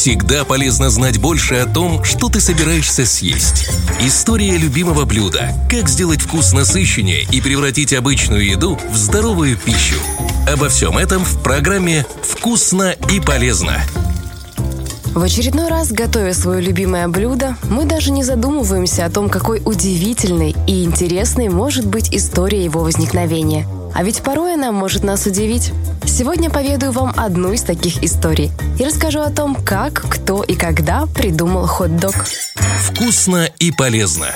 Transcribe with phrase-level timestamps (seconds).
[0.00, 3.68] Всегда полезно знать больше о том, что ты собираешься съесть.
[4.00, 5.52] История любимого блюда.
[5.68, 9.96] Как сделать вкус насыщеннее и превратить обычную еду в здоровую пищу.
[10.50, 13.82] Обо всем этом в программе «Вкусно и полезно».
[15.12, 20.54] В очередной раз, готовя свое любимое блюдо, мы даже не задумываемся о том, какой удивительной
[20.68, 23.66] и интересной может быть история его возникновения.
[23.92, 25.72] А ведь порой она может нас удивить.
[26.06, 31.06] Сегодня поведаю вам одну из таких историй и расскажу о том, как, кто и когда
[31.06, 32.14] придумал хот-дог.
[32.84, 34.28] Вкусно и полезно.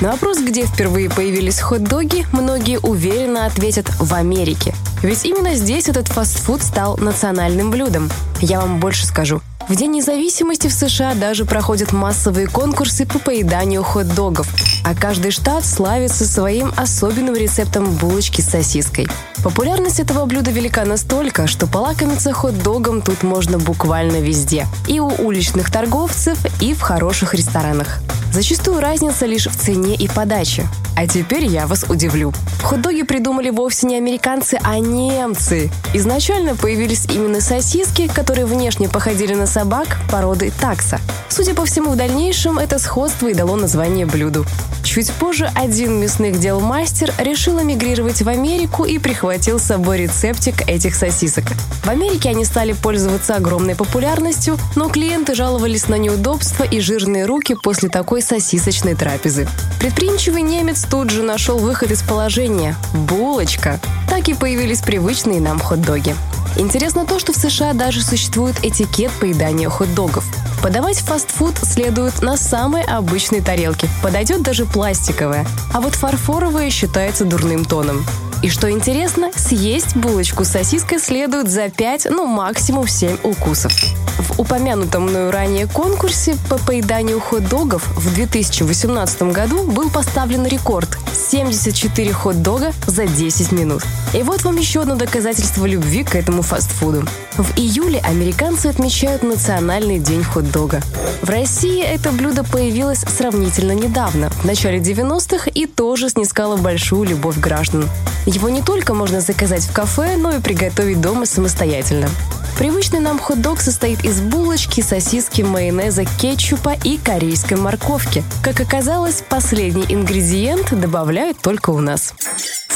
[0.00, 4.74] На вопрос, где впервые появились хот-доги, многие уверенно ответят «в Америке».
[5.02, 8.10] Ведь именно здесь этот фастфуд стал национальным блюдом.
[8.40, 9.42] Я вам больше скажу.
[9.70, 14.48] В День независимости в США даже проходят массовые конкурсы по поеданию хот-догов,
[14.84, 19.06] а каждый штат славится своим особенным рецептом булочки с сосиской.
[19.44, 24.66] Популярность этого блюда велика настолько, что полакомиться хот-догом тут можно буквально везде.
[24.88, 28.00] И у уличных торговцев, и в хороших ресторанах.
[28.32, 30.66] Зачастую разница лишь в цене и подаче.
[30.96, 32.32] А теперь я вас удивлю.
[32.62, 35.70] Хот-доги придумали вовсе не американцы, а немцы.
[35.94, 41.00] Изначально появились именно сосиски, которые внешне походили на собак породы такса.
[41.28, 44.46] Судя по всему, в дальнейшем это сходство и дало название блюду.
[44.90, 50.68] Чуть позже один мясных дел мастер решил эмигрировать в Америку и прихватил с собой рецептик
[50.68, 51.44] этих сосисок.
[51.84, 57.54] В Америке они стали пользоваться огромной популярностью, но клиенты жаловались на неудобства и жирные руки
[57.54, 59.46] после такой сосисочной трапезы.
[59.78, 63.78] Предприимчивый немец тут же нашел выход из положения– булочка.
[64.08, 66.16] Так и появились привычные нам хот-доги.
[66.56, 70.24] Интересно то, что в США даже существует этикет поедания хот-догов.
[70.62, 73.88] Подавать фастфуд следует на самой обычной тарелке.
[74.02, 75.46] Подойдет даже пластиковая.
[75.72, 78.04] А вот фарфоровая считается дурным тоном.
[78.42, 83.72] И что интересно, съесть булочку с сосиской следует за 5, ну максимум 7 укусов.
[84.18, 90.98] В упомянутом мною ранее конкурсе по поеданию хот-догов в 2018 году был поставлен рекорд–
[91.30, 93.82] 74 хот-дога за 10 минут.
[94.14, 97.04] И вот вам еще одно доказательство любви к этому фастфуду.
[97.36, 100.80] В июле американцы отмечают Национальный день хот-дога.
[101.22, 107.38] В России это блюдо появилось сравнительно недавно, в начале 90-х, и тоже снискало большую любовь
[107.38, 107.88] граждан.
[108.32, 112.08] Его не только можно заказать в кафе, но и приготовить дома самостоятельно.
[112.56, 118.22] Привычный нам хот-дог состоит из булочки, сосиски, майонеза, кетчупа и корейской морковки.
[118.40, 122.14] Как оказалось, последний ингредиент добавляют только у нас.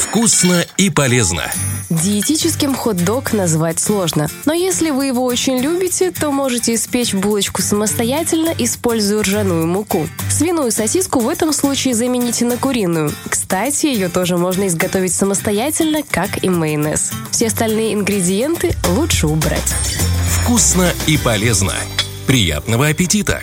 [0.05, 1.51] Вкусно и полезно.
[1.89, 8.55] Диетическим хот-дог назвать сложно, но если вы его очень любите, то можете испечь булочку самостоятельно,
[8.59, 10.07] используя ржаную муку.
[10.31, 13.13] Свиную сосиску в этом случае замените на куриную.
[13.29, 17.11] Кстати, ее тоже можно изготовить самостоятельно, как и майонез.
[17.31, 19.75] Все остальные ингредиенты лучше убрать.
[20.29, 21.75] Вкусно и полезно.
[22.27, 23.43] Приятного аппетита!